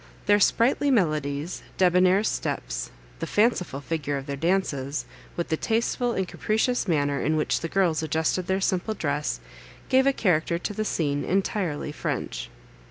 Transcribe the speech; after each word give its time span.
Their 0.25 0.39
sprightly 0.39 0.89
melodies, 0.89 1.61
debonnaire 1.77 2.23
steps, 2.23 2.89
the 3.19 3.27
fanciful 3.27 3.81
figure 3.81 4.17
of 4.17 4.25
their 4.25 4.35
dances, 4.35 5.05
with 5.37 5.49
the 5.49 5.57
tasteful 5.57 6.13
and 6.13 6.27
capricious 6.27 6.87
manner 6.87 7.21
in 7.21 7.35
which 7.37 7.59
the 7.59 7.69
girls 7.69 8.01
adjusted 8.01 8.47
their 8.47 8.61
simple 8.61 8.95
dress, 8.95 9.39
gave 9.89 10.07
a 10.07 10.11
character 10.13 10.57
to 10.57 10.73
the 10.73 10.85
scene 10.85 11.23
entirely 11.23 11.91
French. 11.91 12.49